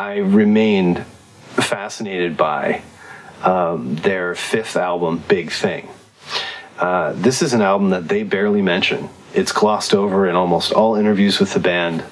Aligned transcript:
I 0.00 0.16
remained 0.16 1.04
fascinated 1.04 2.34
by 2.34 2.80
um, 3.42 3.96
their 3.96 4.34
fifth 4.34 4.74
album, 4.76 5.22
Big 5.28 5.52
Thing. 5.52 5.90
Uh, 6.78 7.12
this 7.12 7.42
is 7.42 7.52
an 7.52 7.60
album 7.60 7.90
that 7.90 8.08
they 8.08 8.22
barely 8.22 8.62
mention. 8.62 9.10
It's 9.34 9.52
glossed 9.52 9.92
over 9.92 10.26
in 10.26 10.36
almost 10.36 10.72
all 10.72 10.94
interviews 10.94 11.38
with 11.38 11.52
the 11.52 11.60
band, 11.60 12.02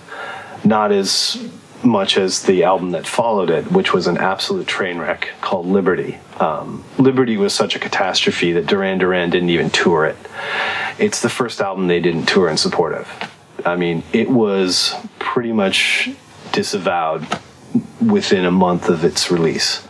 not 0.64 0.92
as 0.92 1.42
much 1.82 2.18
as 2.18 2.42
the 2.42 2.64
album 2.64 2.90
that 2.90 3.06
followed 3.06 3.48
it, 3.48 3.72
which 3.72 3.94
was 3.94 4.06
an 4.06 4.18
absolute 4.18 4.66
train 4.66 4.98
wreck 4.98 5.30
called 5.40 5.64
Liberty. 5.64 6.18
Um, 6.40 6.84
Liberty 6.98 7.38
was 7.38 7.54
such 7.54 7.74
a 7.74 7.78
catastrophe 7.78 8.52
that 8.52 8.66
Duran 8.66 8.98
Duran 8.98 9.30
didn't 9.30 9.48
even 9.48 9.70
tour 9.70 10.04
it. 10.04 10.18
It's 10.98 11.22
the 11.22 11.30
first 11.30 11.62
album 11.62 11.86
they 11.86 12.00
didn't 12.00 12.26
tour 12.26 12.50
in 12.50 12.58
support 12.58 12.92
of. 12.92 13.34
I 13.64 13.76
mean, 13.76 14.02
it 14.12 14.28
was 14.28 14.94
pretty 15.18 15.54
much 15.54 16.10
disavowed 16.52 17.26
within 18.00 18.44
a 18.44 18.50
month 18.50 18.88
of 18.88 19.04
its 19.04 19.30
release. 19.30 19.86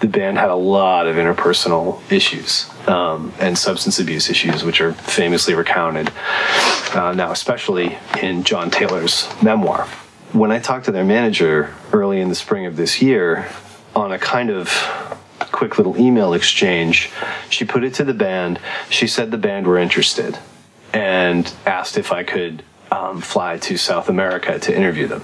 The 0.00 0.08
band 0.08 0.36
had 0.36 0.50
a 0.50 0.54
lot 0.54 1.06
of 1.06 1.16
interpersonal 1.16 2.00
issues 2.12 2.68
um, 2.86 3.32
and 3.40 3.56
substance 3.56 3.98
abuse 3.98 4.28
issues, 4.28 4.62
which 4.62 4.80
are 4.80 4.92
famously 4.92 5.54
recounted 5.54 6.12
uh, 6.94 7.12
now, 7.16 7.32
especially 7.32 7.96
in 8.20 8.44
John 8.44 8.70
Taylor's 8.70 9.28
memoir. 9.42 9.86
When 10.32 10.52
I 10.52 10.58
talked 10.58 10.84
to 10.84 10.92
their 10.92 11.04
manager 11.04 11.74
early 11.92 12.20
in 12.20 12.28
the 12.28 12.34
spring 12.34 12.66
of 12.66 12.76
this 12.76 13.00
year 13.00 13.48
on 13.94 14.12
a 14.12 14.18
kind 14.18 14.50
of 14.50 14.68
quick 15.38 15.78
little 15.78 15.96
email 15.98 16.34
exchange, 16.34 17.10
she 17.48 17.64
put 17.64 17.82
it 17.82 17.94
to 17.94 18.04
the 18.04 18.12
band. 18.12 18.60
She 18.90 19.06
said 19.06 19.30
the 19.30 19.38
band 19.38 19.66
were 19.66 19.78
interested 19.78 20.38
and 20.92 21.50
asked 21.64 21.96
if 21.96 22.12
I 22.12 22.22
could 22.22 22.62
um, 22.90 23.20
fly 23.20 23.58
to 23.58 23.76
South 23.76 24.08
America 24.08 24.58
to 24.58 24.76
interview 24.76 25.06
them. 25.06 25.20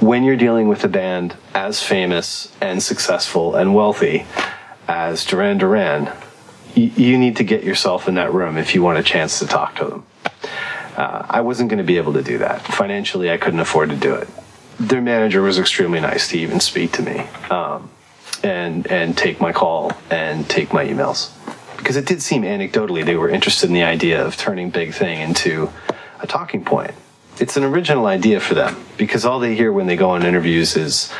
When 0.00 0.24
you're 0.24 0.36
dealing 0.36 0.68
with 0.68 0.84
a 0.84 0.88
band 0.88 1.36
as 1.54 1.82
famous 1.82 2.52
and 2.60 2.82
successful 2.82 3.54
and 3.54 3.74
wealthy 3.74 4.26
as 4.88 5.24
Duran 5.24 5.58
Duran, 5.58 6.06
y- 6.76 6.92
you 6.96 7.18
need 7.18 7.36
to 7.36 7.44
get 7.44 7.64
yourself 7.64 8.08
in 8.08 8.14
that 8.16 8.32
room 8.32 8.56
if 8.56 8.74
you 8.74 8.82
want 8.82 8.98
a 8.98 9.02
chance 9.02 9.38
to 9.38 9.46
talk 9.46 9.76
to 9.76 9.84
them. 9.84 10.06
Uh, 10.96 11.26
I 11.28 11.40
wasn't 11.40 11.70
going 11.70 11.78
to 11.78 11.84
be 11.84 11.96
able 11.96 12.12
to 12.14 12.22
do 12.22 12.38
that. 12.38 12.62
Financially, 12.62 13.30
I 13.30 13.36
couldn't 13.36 13.60
afford 13.60 13.90
to 13.90 13.96
do 13.96 14.14
it. 14.14 14.28
Their 14.78 15.00
manager 15.00 15.42
was 15.42 15.58
extremely 15.58 16.00
nice 16.00 16.28
to 16.28 16.38
even 16.38 16.60
speak 16.60 16.92
to 16.92 17.02
me 17.02 17.20
um, 17.50 17.90
and, 18.42 18.86
and 18.88 19.16
take 19.16 19.40
my 19.40 19.52
call 19.52 19.92
and 20.10 20.48
take 20.48 20.72
my 20.72 20.84
emails. 20.84 21.30
Because 21.76 21.96
it 21.96 22.06
did 22.06 22.22
seem 22.22 22.42
anecdotally 22.42 23.04
they 23.04 23.16
were 23.16 23.28
interested 23.28 23.68
in 23.68 23.74
the 23.74 23.82
idea 23.82 24.24
of 24.24 24.36
turning 24.36 24.70
Big 24.70 24.94
Thing 24.94 25.20
into 25.20 25.70
a 26.20 26.26
talking 26.26 26.64
point 26.64 26.94
it's 27.38 27.56
an 27.56 27.64
original 27.64 28.06
idea 28.06 28.40
for 28.40 28.54
them 28.54 28.76
because 28.96 29.24
all 29.24 29.40
they 29.40 29.54
hear 29.54 29.72
when 29.72 29.86
they 29.86 29.96
go 29.96 30.10
on 30.10 30.24
interviews 30.24 30.76
is, 30.76 31.10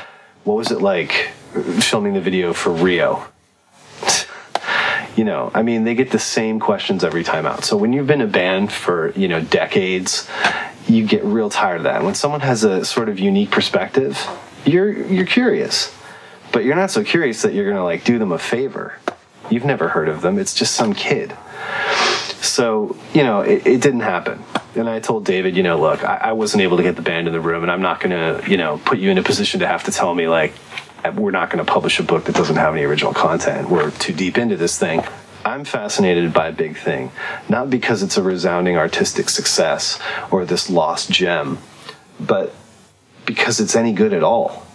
"What 0.45 0.55
was 0.55 0.71
it 0.71 0.81
like 0.81 1.31
filming 1.81 2.15
the 2.15 2.21
video 2.21 2.53
for 2.53 2.71
Rio?" 2.71 3.27
you 5.17 5.25
know, 5.25 5.51
I 5.55 5.63
mean, 5.63 5.85
they 5.85 5.95
get 5.95 6.11
the 6.11 6.19
same 6.19 6.59
questions 6.59 7.05
every 7.05 7.25
time 7.25 7.47
out. 7.47 7.65
So 7.65 7.77
when 7.77 7.93
you've 7.93 8.07
been 8.07 8.21
a 8.21 8.27
band 8.27 8.73
for 8.73 9.13
you 9.13 9.29
know 9.29 9.41
decades, 9.41 10.29
you 10.87 11.07
get 11.07 11.25
real 11.25 11.51
tired 11.51 11.79
of 11.79 11.83
that. 11.85 12.03
When 12.03 12.15
someone 12.15 12.41
has 12.41 12.65
a 12.65 12.85
sort 12.85 13.09
of 13.09 13.19
unique 13.19 13.51
perspective, 13.51 14.19
you're 14.65 14.93
you're 14.93 15.27
curious, 15.27 15.95
but 16.53 16.65
you're 16.65 16.77
not 16.77 16.91
so 16.91 17.05
curious 17.05 17.43
that 17.43 17.55
you're 17.55 17.69
gonna 17.69 17.85
like 17.85 18.05
do 18.05 18.19
them 18.19 18.33
a 18.33 18.39
favor. 18.39 18.99
You've 19.51 19.65
never 19.65 19.89
heard 19.89 20.09
of 20.09 20.23
them. 20.23 20.39
It's 20.39 20.55
just 20.55 20.75
some 20.75 20.95
kid. 20.95 21.37
So 22.41 22.97
you 23.13 23.23
know, 23.23 23.41
it, 23.41 23.67
it 23.67 23.81
didn't 23.81 24.01
happen 24.01 24.43
and 24.77 24.89
I 24.89 25.01
told 25.01 25.25
David, 25.25 25.57
you 25.57 25.63
know, 25.63 25.79
look, 25.79 26.05
I, 26.05 26.17
I 26.17 26.33
wasn't 26.33 26.63
able 26.63 26.77
to 26.79 26.83
get 26.83 26.97
the 26.97 27.03
band 27.03 27.27
in 27.27 27.33
the 27.33 27.41
room, 27.41 27.63
and 27.63 27.71
I'm 27.71 27.83
not 27.83 28.01
going 28.01 28.11
to, 28.11 28.51
you 28.51 28.57
know, 28.57 28.79
put 28.85 28.99
you 28.99 29.11
in 29.11 29.19
a 29.19 29.23
position 29.23 29.61
to 29.61 29.67
have 29.67 29.85
to 29.85 29.93
tell 29.93 30.15
me 30.15 30.29
like 30.29 30.53
we're 31.15 31.31
not 31.31 31.51
going 31.51 31.65
to 31.65 31.71
publish 31.71 32.01
a 32.01 32.03
book 32.03 32.25
that 32.25 32.35
doesn't 32.35 32.57
have 32.57 32.75
any 32.75 32.85
original 32.85 33.13
content. 33.13 33.69
We're 33.69 33.91
too 33.91 34.13
deep 34.13 34.39
into 34.39 34.57
this 34.57 34.79
thing. 34.79 35.03
I'm 35.45 35.65
fascinated 35.65 36.33
by 36.33 36.49
a 36.49 36.53
Big 36.53 36.79
Thing, 36.79 37.13
not 37.49 37.69
because 37.69 38.03
it's 38.03 38.17
a 38.17 38.23
resounding 38.23 38.79
artistic 38.79 39.29
success 39.29 40.01
or 40.31 40.47
this 40.47 40.71
lost 40.71 41.11
gem, 41.11 41.59
but 42.19 42.55
because 43.27 43.61
it's 43.61 43.77
any 43.77 43.93
good 43.93 44.15
at 44.15 44.23
all. 44.23 44.67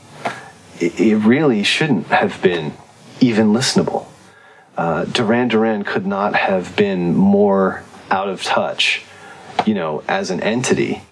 It, 0.79 0.99
it 0.99 1.15
really 1.17 1.63
shouldn't 1.63 2.07
have 2.07 2.39
been 2.43 2.73
even 3.19 3.47
listenable. 3.47 4.05
Uh, 4.77 5.05
Duran 5.05 5.47
Duran 5.47 5.83
could 5.83 6.05
not 6.05 6.35
have 6.35 6.75
been 6.75 7.15
more 7.15 7.83
out 8.11 8.29
of 8.29 8.43
touch 8.43 9.03
you 9.69 9.75
know, 9.75 10.01
as 10.07 10.31
an 10.31 10.41
entity 10.41 11.03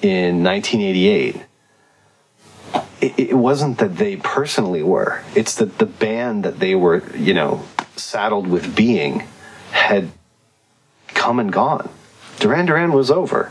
in 0.00 0.44
1988, 0.44 1.42
it, 3.00 3.18
it 3.18 3.34
wasn't 3.34 3.78
that 3.78 3.96
they 3.96 4.14
personally 4.14 4.84
were. 4.84 5.20
It's 5.34 5.56
that 5.56 5.78
the 5.78 5.86
band 5.86 6.44
that 6.44 6.60
they 6.60 6.76
were, 6.76 7.02
you 7.16 7.34
know, 7.34 7.64
saddled 7.96 8.46
with 8.46 8.76
being 8.76 9.26
had 9.72 10.12
come 11.08 11.40
and 11.40 11.52
gone. 11.52 11.88
Duran 12.38 12.66
Duran 12.66 12.92
was 12.92 13.10
over. 13.10 13.50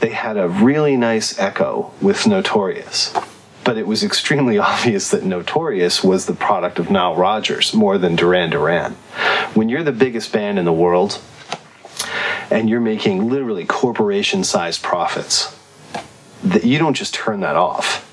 They 0.00 0.10
had 0.10 0.36
a 0.36 0.48
really 0.48 0.96
nice 0.96 1.38
echo 1.38 1.92
with 2.00 2.26
Notorious, 2.26 3.16
but 3.62 3.78
it 3.78 3.86
was 3.86 4.02
extremely 4.02 4.58
obvious 4.72 5.08
that 5.12 5.22
Notorious 5.22 6.02
was 6.02 6.26
the 6.26 6.34
product 6.34 6.80
of 6.80 6.90
Nile 6.90 7.14
Rodgers 7.14 7.72
more 7.72 7.96
than 7.96 8.16
Duran 8.16 8.50
Duran. 8.50 8.94
When 9.54 9.68
you're 9.68 9.84
the 9.84 9.92
biggest 9.92 10.32
band 10.32 10.58
in 10.58 10.64
the 10.64 10.72
world, 10.72 11.20
and 12.50 12.68
you're 12.68 12.80
making 12.80 13.28
literally 13.28 13.64
corporation 13.64 14.44
sized 14.44 14.82
profits, 14.82 15.56
that 16.42 16.64
you 16.64 16.78
don't 16.78 16.94
just 16.94 17.14
turn 17.14 17.40
that 17.40 17.56
off. 17.56 18.04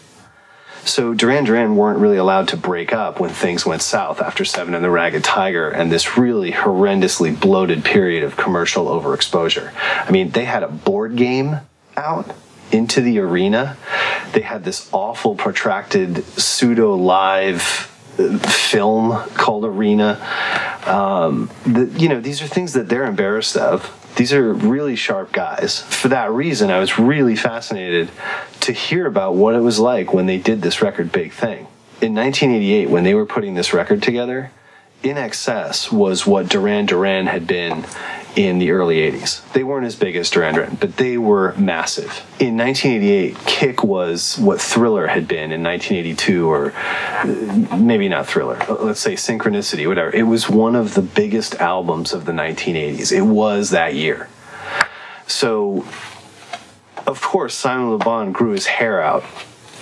So 0.85 1.15
Duran 1.15 1.45
Duran 1.45 1.75
weren't 1.75 1.97
really 1.97 2.17
allowed 2.17 2.47
to 2.49 2.57
break 2.57 2.93
up 2.93 3.19
when 3.19 3.31
things 3.31 3.65
went 3.65 3.81
south 3.81 4.21
after 4.21 4.45
Seven 4.45 4.75
and 4.75 4.83
the 4.83 4.89
Ragged 4.91 5.23
Tiger 5.23 5.67
and 5.67 5.91
this 5.91 6.15
really 6.15 6.51
horrendously 6.51 7.37
bloated 7.39 7.83
period 7.83 8.23
of 8.23 8.37
commercial 8.37 8.85
overexposure. 8.85 9.71
I 9.75 10.11
mean, 10.11 10.29
they 10.29 10.45
had 10.45 10.61
a 10.61 10.67
board 10.67 11.15
game 11.15 11.57
out 11.97 12.35
into 12.71 13.01
the 13.01 13.17
arena. 13.17 13.77
They 14.33 14.41
had 14.41 14.63
this 14.63 14.87
awful 14.91 15.33
protracted 15.33 16.23
pseudo 16.23 16.95
live 16.95 17.91
uh, 18.19 18.37
film 18.37 19.11
called 19.29 19.65
Arena. 19.65 20.19
Um, 20.85 21.49
the, 21.65 21.85
you 21.99 22.09
know, 22.09 22.21
these 22.21 22.43
are 22.43 22.47
things 22.47 22.73
that 22.73 22.89
they're 22.89 23.05
embarrassed 23.05 23.57
of 23.57 23.91
these 24.15 24.33
are 24.33 24.53
really 24.53 24.95
sharp 24.95 25.31
guys. 25.31 25.81
For 25.81 26.07
that 26.07 26.31
reason, 26.31 26.71
I 26.71 26.79
was 26.79 26.97
really 26.97 27.35
fascinated 27.35 28.09
to 28.61 28.71
hear 28.71 29.05
about 29.05 29.35
what 29.35 29.55
it 29.55 29.59
was 29.59 29.79
like 29.79 30.13
when 30.13 30.25
they 30.25 30.37
did 30.37 30.61
this 30.61 30.81
record 30.81 31.11
Big 31.11 31.33
Thing. 31.33 31.67
In 32.01 32.13
1988, 32.13 32.89
when 32.89 33.03
they 33.03 33.13
were 33.13 33.25
putting 33.25 33.55
this 33.55 33.73
record 33.73 34.01
together, 34.01 34.51
INXS 35.03 35.91
was 35.91 36.25
what 36.25 36.49
Duran 36.49 36.85
Duran 36.85 37.27
had 37.27 37.45
been 37.45 37.85
in 38.35 38.59
the 38.59 38.71
early 38.71 38.97
80s. 38.97 39.51
They 39.53 39.63
weren't 39.63 39.85
as 39.85 39.95
big 39.95 40.15
as 40.15 40.29
Duran 40.29 40.55
Duran, 40.55 40.75
but 40.79 40.97
they 40.97 41.17
were 41.17 41.53
massive. 41.55 42.25
In 42.39 42.57
1988, 42.57 43.37
Kick 43.45 43.83
was 43.83 44.37
what 44.37 44.61
Thriller 44.61 45.07
had 45.07 45.27
been 45.27 45.51
in 45.51 45.63
1982, 45.63 46.47
or 46.47 46.73
uh, 46.73 47.77
maybe 47.77 48.09
not 48.09 48.27
Thriller, 48.27 48.61
uh, 48.69 48.75
let's 48.75 48.99
say 48.99 49.13
Synchronicity, 49.13 49.87
whatever. 49.87 50.11
It 50.11 50.23
was 50.23 50.49
one 50.49 50.75
of 50.75 50.93
the 50.93 51.01
biggest 51.01 51.55
albums 51.55 52.13
of 52.13 52.25
the 52.25 52.31
1980s. 52.31 53.11
It 53.11 53.21
was 53.21 53.69
that 53.69 53.95
year. 53.95 54.29
So, 55.27 55.85
of 57.07 57.21
course, 57.21 57.55
Simon 57.55 57.91
Le 57.91 57.97
Bon 57.97 58.31
grew 58.31 58.51
his 58.51 58.67
hair 58.67 59.01
out 59.01 59.23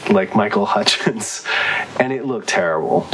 like 0.10 0.36
Michael 0.36 0.66
Hutchence, 0.66 1.46
and 2.00 2.14
it 2.14 2.26
looked 2.26 2.50
terrible 2.50 3.08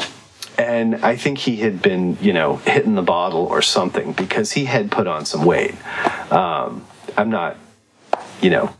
and 0.59 0.95
I 0.97 1.15
think 1.15 1.37
he 1.37 1.55
had 1.57 1.81
been, 1.81 2.17
you 2.19 2.33
know, 2.33 2.57
hitting 2.57 2.95
the 2.95 3.01
bottle 3.01 3.45
or 3.45 3.61
something 3.61 4.11
because 4.11 4.51
he 4.51 4.65
had 4.65 4.91
put 4.91 5.07
on 5.07 5.25
some 5.25 5.45
weight. 5.45 5.73
Um, 6.33 6.85
I'm 7.15 7.29
not, 7.29 7.55
you 8.41 8.49
know, 8.49 8.75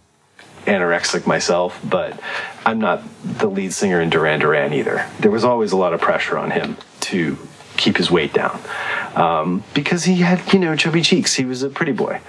anorexic 0.66 1.26
myself, 1.26 1.80
but 1.82 2.20
I'm 2.66 2.80
not 2.80 3.02
the 3.24 3.50
lead 3.50 3.74
singer 3.74 4.02
in 4.02 4.10
Duran 4.10 4.42
Duran 4.42 4.74
either. 4.74 5.08
There 5.22 5.32
was 5.32 5.46
always 5.46 5.72
a 5.72 5.78
lot 5.78 5.94
of 5.94 6.02
pressure 6.02 6.38
on 6.38 6.52
him 6.52 6.76
to 7.02 7.38
keep 7.78 7.96
his 7.96 8.12
weight 8.12 8.34
down 8.34 8.60
um, 9.16 9.64
because 9.74 10.04
he 10.04 10.18
had, 10.18 10.52
you 10.52 10.60
know, 10.60 10.76
chubby 10.76 11.02
cheeks. 11.02 11.36
He 11.36 11.46
was 11.46 11.64
a 11.64 11.70
pretty 11.70 11.94
boy. 11.94 12.20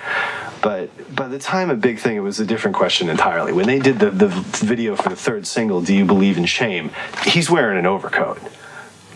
But 0.62 0.90
by 1.12 1.26
the 1.26 1.40
time 1.40 1.70
a 1.70 1.74
Big 1.74 1.98
Thing, 1.98 2.16
it 2.16 2.20
was 2.20 2.38
a 2.38 2.46
different 2.46 2.76
question 2.76 3.08
entirely. 3.08 3.52
When 3.52 3.66
they 3.66 3.80
did 3.80 3.98
the, 3.98 4.10
the 4.10 4.28
video 4.28 4.94
for 4.94 5.08
the 5.08 5.16
third 5.16 5.44
single, 5.44 5.80
Do 5.80 5.92
You 5.92 6.04
Believe 6.04 6.38
in 6.38 6.44
Shame? 6.44 6.92
He's 7.24 7.50
wearing 7.50 7.78
an 7.78 7.86
overcoat 7.86 8.38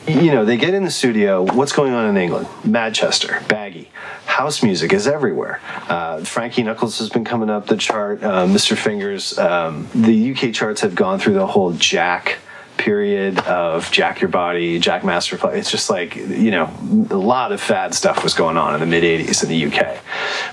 you 0.07 0.31
know, 0.31 0.45
they 0.45 0.57
get 0.57 0.75
in 0.75 0.85
the 0.85 0.91
studio. 0.91 1.43
What's 1.43 1.73
going 1.73 1.93
on 1.93 2.09
in 2.09 2.17
England? 2.17 2.47
Manchester, 2.65 3.43
baggy. 3.49 3.91
House 4.27 4.63
music 4.63 4.93
is 4.93 5.07
everywhere. 5.07 5.61
Uh, 5.89 6.23
Frankie 6.25 6.63
Knuckles 6.63 6.99
has 6.99 7.09
been 7.09 7.25
coming 7.25 7.49
up 7.49 7.67
the 7.67 7.77
chart. 7.77 8.23
Uh, 8.23 8.47
Mr. 8.47 8.77
Fingers. 8.77 9.39
Um, 9.39 9.89
the 9.95 10.33
UK 10.33 10.53
charts 10.53 10.83
have 10.83 10.95
gone 10.95 11.19
through 11.19 11.35
the 11.35 11.47
whole 11.47 11.73
Jack 11.73 12.39
period 12.77 13.39
of 13.41 13.91
Jack 13.93 14.21
Your 14.21 14.29
Body, 14.29 14.79
Jack 14.79 15.03
Masterfly. 15.03 15.55
It's 15.55 15.71
just 15.71 15.89
like, 15.89 16.17
you 16.17 16.51
know, 16.51 16.71
a 17.11 17.17
lot 17.17 17.53
of 17.53 17.61
fad 17.61 17.95
stuff 17.95 18.23
was 18.23 18.35
going 18.35 18.57
on 18.57 18.75
in 18.75 18.81
the 18.81 18.87
mid 18.87 19.05
80s 19.05 19.43
in 19.43 19.49
the 19.49 19.67
UK. 19.67 19.99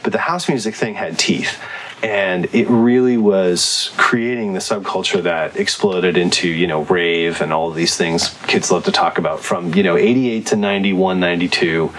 But 0.04 0.14
the 0.14 0.20
house 0.20 0.48
music 0.48 0.76
thing 0.76 0.94
had 0.94 1.18
teeth. 1.18 1.60
And 2.04 2.46
it 2.54 2.68
really 2.68 3.18
was 3.18 3.92
creating 3.98 4.54
the 4.54 4.60
subculture 4.60 5.22
that 5.22 5.56
exploded 5.56 6.18
into 6.18 6.48
you 6.48 6.66
know 6.66 6.84
rave 6.84 7.42
and 7.42 7.54
all 7.54 7.70
of 7.70 7.76
these 7.76 7.96
things 7.96 8.36
kids 8.48 8.72
love 8.72 8.84
to 8.84 8.92
talk 8.92 9.18
about 9.18 9.40
from 9.40 9.74
you 9.76 9.84
know 9.84 9.96
88 9.96 10.46
to 10.48 10.56
91 10.56 11.20
92 11.20 11.92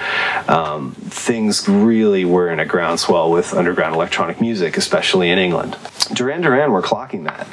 um, 0.49 0.93
things 0.93 1.69
really 1.69 2.25
were 2.25 2.51
in 2.51 2.59
a 2.59 2.67
groundswell 2.67 3.31
with 3.31 3.55
underground 3.55 3.95
electronic 3.95 4.41
music 4.41 4.77
especially 4.77 5.31
in 5.31 5.39
england. 5.39 5.77
Duran 6.13 6.43
duran 6.43 6.73
were 6.73 6.83
clocking 6.83 7.25
that 7.25 7.47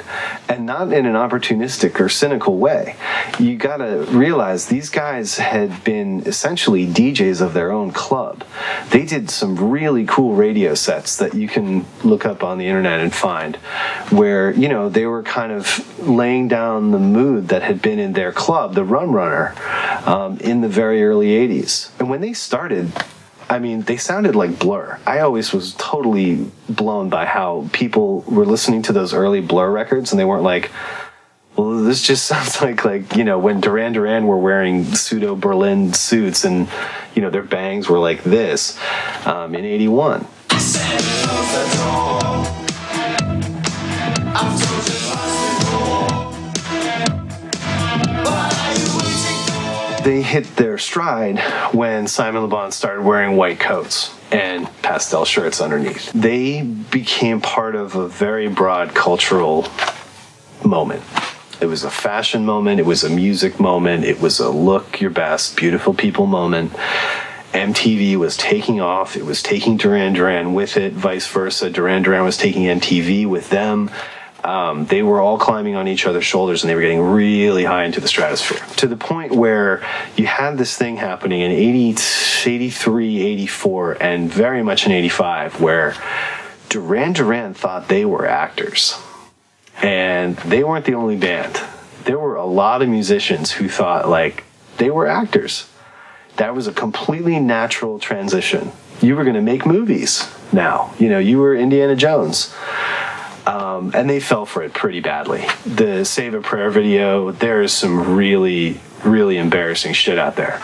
and 0.48 0.66
not 0.66 0.92
in 0.92 1.06
an 1.06 1.14
opportunistic 1.14 2.00
or 2.00 2.08
cynical 2.08 2.58
way. 2.58 2.96
You 3.38 3.56
gotta 3.56 4.04
realize 4.08 4.66
these 4.66 4.90
guys 4.90 5.38
had 5.38 5.84
been 5.84 6.26
essentially 6.26 6.86
djs 6.86 7.40
of 7.40 7.54
their 7.54 7.70
own 7.70 7.92
club 7.92 8.44
they 9.00 9.06
did 9.06 9.30
some 9.30 9.70
really 9.70 10.04
cool 10.04 10.34
radio 10.34 10.74
sets 10.74 11.16
that 11.16 11.32
you 11.32 11.48
can 11.48 11.86
look 12.04 12.26
up 12.26 12.44
on 12.44 12.58
the 12.58 12.66
internet 12.66 13.00
and 13.00 13.14
find 13.14 13.56
where 14.10 14.50
you 14.50 14.68
know 14.68 14.90
they 14.90 15.06
were 15.06 15.22
kind 15.22 15.52
of 15.52 16.06
laying 16.06 16.48
down 16.48 16.90
the 16.90 16.98
mood 16.98 17.48
that 17.48 17.62
had 17.62 17.80
been 17.80 17.98
in 17.98 18.12
their 18.12 18.30
club 18.30 18.74
the 18.74 18.84
rum 18.84 19.12
runner 19.12 19.54
um, 20.04 20.36
in 20.40 20.60
the 20.60 20.68
very 20.68 21.02
early 21.02 21.28
80s 21.28 21.98
and 21.98 22.10
when 22.10 22.20
they 22.20 22.34
started 22.34 22.92
I 23.48 23.58
mean, 23.58 23.82
they 23.82 23.96
sounded 23.96 24.36
like 24.36 24.60
Blur. 24.60 25.00
I 25.04 25.18
always 25.18 25.52
was 25.52 25.74
totally 25.74 26.48
blown 26.68 27.08
by 27.08 27.26
how 27.26 27.68
people 27.72 28.20
were 28.20 28.46
listening 28.46 28.82
to 28.82 28.92
those 28.92 29.12
early 29.12 29.40
Blur 29.40 29.68
records 29.68 30.12
and 30.12 30.20
they 30.20 30.24
weren't 30.24 30.44
like, 30.44 30.70
well, 31.60 31.82
this 31.82 32.02
just 32.02 32.26
sounds 32.26 32.60
like 32.60 32.84
like 32.84 33.16
you 33.16 33.24
know 33.24 33.38
when 33.38 33.60
Duran 33.60 33.92
Duran 33.92 34.26
were 34.26 34.38
wearing 34.38 34.84
pseudo 34.94 35.34
Berlin 35.34 35.92
suits 35.92 36.44
and 36.44 36.68
you 37.14 37.22
know 37.22 37.30
their 37.30 37.42
bangs 37.42 37.88
were 37.88 37.98
like 37.98 38.22
this 38.24 38.78
um, 39.26 39.54
in 39.54 39.64
'81. 39.64 40.26
They 50.02 50.22
hit 50.22 50.56
their 50.56 50.78
stride 50.78 51.38
when 51.74 52.08
Simon 52.08 52.42
Le 52.42 52.48
Bon 52.48 52.72
started 52.72 53.02
wearing 53.02 53.36
white 53.36 53.60
coats 53.60 54.16
and 54.32 54.66
pastel 54.80 55.26
shirts 55.26 55.60
underneath. 55.60 56.10
They 56.12 56.62
became 56.62 57.42
part 57.42 57.74
of 57.74 57.96
a 57.96 58.08
very 58.08 58.48
broad 58.48 58.94
cultural 58.94 59.68
moment. 60.64 61.02
It 61.60 61.66
was 61.66 61.84
a 61.84 61.90
fashion 61.90 62.46
moment, 62.46 62.80
it 62.80 62.86
was 62.86 63.04
a 63.04 63.10
music 63.10 63.60
moment, 63.60 64.04
it 64.04 64.18
was 64.18 64.40
a 64.40 64.48
look 64.48 65.00
your 65.00 65.10
best, 65.10 65.56
beautiful 65.56 65.92
people 65.92 66.26
moment. 66.26 66.72
MTV 67.52 68.16
was 68.16 68.36
taking 68.36 68.80
off, 68.80 69.14
it 69.14 69.26
was 69.26 69.42
taking 69.42 69.76
Duran 69.76 70.14
Duran 70.14 70.54
with 70.54 70.78
it, 70.78 70.94
vice 70.94 71.26
versa. 71.26 71.68
Duran 71.68 72.02
Duran 72.02 72.24
was 72.24 72.38
taking 72.38 72.62
MTV 72.62 73.26
with 73.26 73.50
them. 73.50 73.90
Um, 74.42 74.86
they 74.86 75.02
were 75.02 75.20
all 75.20 75.36
climbing 75.36 75.76
on 75.76 75.86
each 75.86 76.06
other's 76.06 76.24
shoulders 76.24 76.62
and 76.62 76.70
they 76.70 76.74
were 76.74 76.80
getting 76.80 77.02
really 77.02 77.64
high 77.64 77.84
into 77.84 78.00
the 78.00 78.08
stratosphere 78.08 78.64
to 78.76 78.86
the 78.86 78.96
point 78.96 79.32
where 79.32 79.86
you 80.16 80.26
had 80.26 80.56
this 80.56 80.78
thing 80.78 80.96
happening 80.96 81.42
in 81.42 81.50
80, 81.50 81.96
83, 82.46 83.20
84, 83.20 84.02
and 84.02 84.32
very 84.32 84.62
much 84.62 84.86
in 84.86 84.92
85 84.92 85.60
where 85.60 85.94
Duran 86.70 87.12
Duran 87.12 87.52
thought 87.52 87.88
they 87.88 88.06
were 88.06 88.24
actors. 88.24 88.98
And 89.82 90.36
they 90.36 90.62
weren't 90.62 90.84
the 90.84 90.94
only 90.94 91.16
band. 91.16 91.60
There 92.04 92.18
were 92.18 92.36
a 92.36 92.44
lot 92.44 92.82
of 92.82 92.88
musicians 92.88 93.52
who 93.52 93.68
thought 93.68 94.08
like 94.08 94.44
they 94.78 94.90
were 94.90 95.06
actors. 95.06 95.68
That 96.36 96.54
was 96.54 96.66
a 96.66 96.72
completely 96.72 97.38
natural 97.38 97.98
transition. 97.98 98.72
You 99.00 99.16
were 99.16 99.24
going 99.24 99.36
to 99.36 99.42
make 99.42 99.66
movies 99.66 100.30
now. 100.52 100.94
You 100.98 101.08
know, 101.08 101.18
you 101.18 101.38
were 101.38 101.54
Indiana 101.54 101.96
Jones. 101.96 102.54
Um, 103.46 103.92
and 103.94 104.08
they 104.08 104.20
fell 104.20 104.46
for 104.46 104.62
it 104.62 104.74
pretty 104.74 105.00
badly. 105.00 105.44
The 105.64 106.04
Save 106.04 106.34
a 106.34 106.40
Prayer 106.40 106.70
video, 106.70 107.30
there 107.30 107.62
is 107.62 107.72
some 107.72 108.14
really, 108.14 108.80
really 109.02 109.38
embarrassing 109.38 109.94
shit 109.94 110.18
out 110.18 110.36
there. 110.36 110.60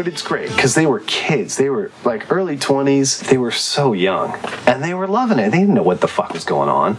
But 0.00 0.08
it's 0.08 0.22
great 0.22 0.48
because 0.48 0.74
they 0.74 0.86
were 0.86 1.00
kids. 1.00 1.58
They 1.58 1.68
were 1.68 1.92
like 2.06 2.32
early 2.32 2.56
20s. 2.56 3.28
They 3.28 3.36
were 3.36 3.50
so 3.50 3.92
young 3.92 4.34
and 4.66 4.82
they 4.82 4.94
were 4.94 5.06
loving 5.06 5.38
it. 5.38 5.50
They 5.50 5.58
didn't 5.58 5.74
know 5.74 5.82
what 5.82 6.00
the 6.00 6.08
fuck 6.08 6.32
was 6.32 6.42
going 6.42 6.70
on. 6.70 6.96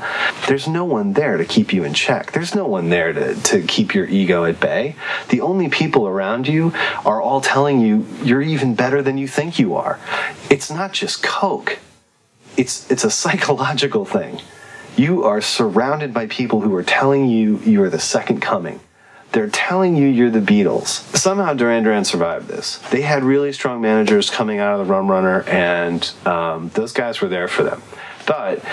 There's 0.48 0.68
no 0.68 0.86
one 0.86 1.14
there 1.14 1.38
to 1.38 1.44
keep 1.44 1.74
you 1.74 1.84
in 1.84 1.96
check. 1.96 2.32
There's 2.32 2.54
no 2.54 2.68
one 2.68 2.90
there 2.90 3.12
to, 3.12 3.34
to 3.34 3.64
keep 3.64 3.96
your 3.96 4.06
ego 4.06 4.46
at 4.46 4.60
bay. 4.60 4.96
The 5.30 5.42
only 5.42 5.68
people 5.68 6.08
around 6.08 6.48
you 6.48 6.74
are 7.04 7.20
all 7.20 7.42
telling 7.42 7.80
you 7.80 8.06
you're 8.22 8.44
even 8.44 8.76
better 8.76 9.02
than 9.02 9.18
you 9.18 9.28
think 9.28 9.58
you 9.58 9.74
are. 9.74 10.00
It's 10.52 10.70
not 10.70 10.94
just 10.94 11.24
Coke, 11.24 11.80
it's, 12.56 12.92
it's 12.92 13.04
a 13.04 13.10
psychological 13.10 14.06
thing. 14.06 14.42
You 14.96 15.24
are 15.24 15.42
surrounded 15.42 16.14
by 16.14 16.28
people 16.28 16.62
who 16.62 16.76
are 16.76 16.84
telling 16.84 17.28
you 17.28 17.58
you 17.66 17.82
are 17.82 17.90
the 17.90 17.98
second 17.98 18.42
coming 18.42 18.80
they're 19.32 19.50
telling 19.50 19.96
you 19.96 20.08
you're 20.08 20.30
the 20.30 20.40
Beatles. 20.40 20.88
Somehow 21.16 21.54
Duran 21.54 21.84
Duran 21.84 22.06
survived 22.06 22.48
this. 22.48 22.78
They 22.90 23.02
had 23.02 23.24
really 23.24 23.54
strong 23.54 23.82
managers 23.82 24.30
coming 24.30 24.60
out 24.60 24.80
of 24.80 24.86
the 24.86 24.92
Rum 24.92 25.10
Runner, 25.10 25.44
and 25.44 26.12
um, 26.26 26.70
those 26.74 26.92
guys 26.92 27.22
were 27.22 27.30
there 27.30 27.48
for 27.48 27.64
them. 27.64 27.82
But 28.28 28.64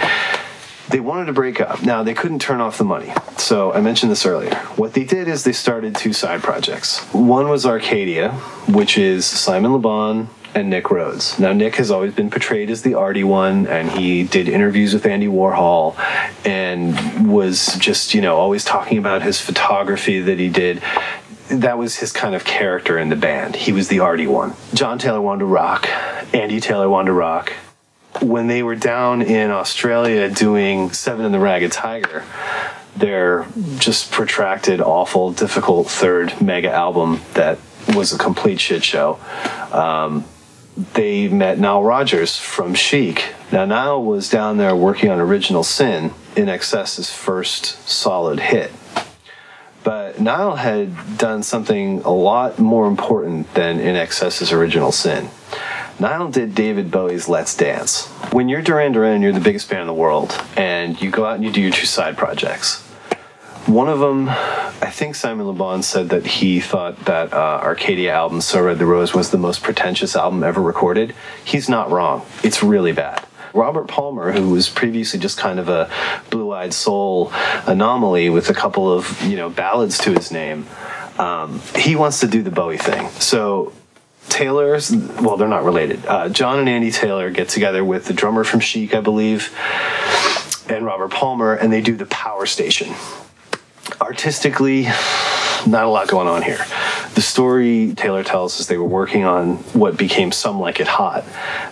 they 0.88 1.00
wanted 1.00 1.26
to 1.26 1.32
break 1.32 1.60
up. 1.60 1.82
Now, 1.82 2.02
they 2.02 2.14
couldn't 2.14 2.40
turn 2.40 2.60
off 2.60 2.78
the 2.78 2.84
money. 2.84 3.12
So 3.36 3.72
I 3.72 3.80
mentioned 3.80 4.10
this 4.10 4.24
earlier. 4.24 4.54
What 4.76 4.94
they 4.94 5.04
did 5.04 5.28
is 5.28 5.44
they 5.44 5.52
started 5.52 5.94
two 5.94 6.12
side 6.12 6.42
projects. 6.42 7.00
One 7.12 7.48
was 7.48 7.66
Arcadia, 7.66 8.32
which 8.68 8.98
is 8.98 9.26
Simon 9.26 9.72
Le 9.72 9.78
Bon 9.78 10.28
and 10.58 10.70
Nick 10.70 10.90
Rhodes. 10.90 11.38
Now, 11.38 11.52
Nick 11.52 11.76
has 11.76 11.90
always 11.90 12.12
been 12.12 12.30
portrayed 12.30 12.68
as 12.68 12.82
the 12.82 12.94
arty 12.94 13.24
one, 13.24 13.66
and 13.66 13.90
he 13.90 14.24
did 14.24 14.48
interviews 14.48 14.92
with 14.92 15.06
Andy 15.06 15.28
Warhol 15.28 15.96
and 16.44 17.32
was 17.32 17.76
just, 17.78 18.12
you 18.12 18.20
know, 18.20 18.36
always 18.36 18.64
talking 18.64 18.98
about 18.98 19.22
his 19.22 19.40
photography 19.40 20.20
that 20.20 20.38
he 20.38 20.48
did. 20.48 20.82
That 21.48 21.78
was 21.78 21.96
his 21.96 22.12
kind 22.12 22.34
of 22.34 22.44
character 22.44 22.98
in 22.98 23.08
the 23.08 23.16
band. 23.16 23.56
He 23.56 23.72
was 23.72 23.88
the 23.88 24.00
arty 24.00 24.26
one. 24.26 24.54
John 24.74 24.98
Taylor 24.98 25.20
wanted 25.20 25.40
to 25.40 25.46
rock, 25.46 25.88
Andy 26.34 26.60
Taylor 26.60 26.88
wanted 26.88 27.06
to 27.06 27.12
rock. 27.14 27.52
When 28.20 28.48
they 28.48 28.62
were 28.62 28.74
down 28.74 29.22
in 29.22 29.50
Australia 29.50 30.28
doing 30.28 30.90
Seven 30.90 31.24
and 31.24 31.32
the 31.32 31.38
Ragged 31.38 31.70
Tiger, 31.70 32.24
their 32.96 33.46
just 33.78 34.10
protracted, 34.10 34.80
awful, 34.80 35.30
difficult 35.32 35.88
third 35.88 36.40
mega 36.40 36.70
album 36.70 37.20
that 37.34 37.58
was 37.94 38.12
a 38.12 38.18
complete 38.18 38.60
shit 38.60 38.82
show. 38.82 39.20
Um, 39.70 40.24
they 40.94 41.28
met 41.28 41.58
Nile 41.58 41.82
Rodgers 41.82 42.38
from 42.38 42.74
Chic. 42.74 43.34
Now, 43.50 43.64
Nile 43.64 44.02
was 44.02 44.28
down 44.28 44.58
there 44.58 44.76
working 44.76 45.10
on 45.10 45.18
Original 45.18 45.64
Sin, 45.64 46.10
INXS's 46.36 47.10
first 47.12 47.88
solid 47.88 48.38
hit. 48.38 48.70
But 49.82 50.20
Nile 50.20 50.56
had 50.56 51.18
done 51.18 51.42
something 51.42 52.02
a 52.02 52.10
lot 52.12 52.58
more 52.58 52.86
important 52.86 53.54
than 53.54 53.78
INXS's 53.78 54.52
Original 54.52 54.92
Sin. 54.92 55.30
Nile 55.98 56.30
did 56.30 56.54
David 56.54 56.90
Bowie's 56.90 57.28
Let's 57.28 57.56
Dance. 57.56 58.06
When 58.32 58.48
you're 58.48 58.62
Duran 58.62 58.92
Duran 58.92 59.14
and 59.14 59.22
you're 59.22 59.32
the 59.32 59.40
biggest 59.40 59.68
band 59.68 59.82
in 59.82 59.86
the 59.88 59.94
world, 59.94 60.40
and 60.56 61.00
you 61.00 61.10
go 61.10 61.24
out 61.24 61.36
and 61.36 61.44
you 61.44 61.50
do 61.50 61.60
your 61.60 61.72
two 61.72 61.86
side 61.86 62.16
projects, 62.16 62.87
one 63.68 63.88
of 63.88 64.00
them, 64.00 64.28
I 64.28 64.90
think 64.90 65.14
Simon 65.14 65.46
Le 65.46 65.52
Bon 65.52 65.82
said 65.82 66.08
that 66.08 66.26
he 66.26 66.58
thought 66.58 67.04
that 67.04 67.32
uh, 67.34 67.60
Arcadia 67.62 68.12
album, 68.12 68.40
So 68.40 68.62
Red 68.62 68.78
the 68.78 68.86
Rose, 68.86 69.14
was 69.14 69.30
the 69.30 69.38
most 69.38 69.62
pretentious 69.62 70.16
album 70.16 70.42
ever 70.42 70.62
recorded. 70.62 71.14
He's 71.44 71.68
not 71.68 71.90
wrong. 71.90 72.24
It's 72.42 72.62
really 72.62 72.92
bad. 72.92 73.24
Robert 73.52 73.86
Palmer, 73.86 74.32
who 74.32 74.50
was 74.50 74.68
previously 74.68 75.20
just 75.20 75.38
kind 75.38 75.58
of 75.58 75.68
a 75.68 75.90
blue-eyed 76.30 76.72
soul 76.72 77.30
anomaly 77.66 78.30
with 78.30 78.48
a 78.50 78.54
couple 78.54 78.92
of 78.92 79.20
you 79.22 79.36
know 79.36 79.50
ballads 79.50 79.98
to 79.98 80.12
his 80.12 80.30
name, 80.30 80.66
um, 81.18 81.60
he 81.76 81.96
wants 81.96 82.20
to 82.20 82.26
do 82.26 82.42
the 82.42 82.50
Bowie 82.50 82.78
thing. 82.78 83.08
So 83.20 83.72
Taylor's, 84.28 84.94
well, 84.94 85.36
they're 85.36 85.48
not 85.48 85.64
related. 85.64 86.04
Uh, 86.06 86.28
John 86.28 86.58
and 86.58 86.68
Andy 86.68 86.90
Taylor 86.90 87.30
get 87.30 87.48
together 87.48 87.84
with 87.84 88.06
the 88.06 88.14
drummer 88.14 88.44
from 88.44 88.60
Chic, 88.60 88.94
I 88.94 89.00
believe, 89.00 89.54
and 90.68 90.84
Robert 90.84 91.10
Palmer, 91.10 91.54
and 91.54 91.72
they 91.72 91.80
do 91.80 91.96
the 91.96 92.06
Power 92.06 92.46
Station 92.46 92.94
artistically, 94.00 94.84
not 95.66 95.84
a 95.84 95.88
lot 95.88 96.08
going 96.08 96.28
on 96.28 96.42
here. 96.42 96.64
The 97.14 97.22
story 97.22 97.94
Taylor 97.94 98.22
tells 98.22 98.60
is 98.60 98.68
they 98.68 98.78
were 98.78 98.84
working 98.84 99.24
on 99.24 99.56
what 99.74 99.96
became 99.96 100.30
Some 100.30 100.60
Like 100.60 100.80
It 100.80 100.86
Hot 100.86 101.24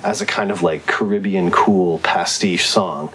as 0.02 0.20
a 0.20 0.26
kind 0.26 0.50
of 0.50 0.62
like 0.62 0.86
Caribbean 0.86 1.50
cool 1.50 1.98
pastiche 2.00 2.66
song. 2.66 3.12